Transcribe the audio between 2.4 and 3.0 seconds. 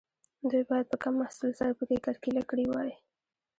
کړې وای.